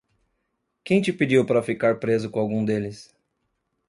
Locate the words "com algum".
2.31-2.65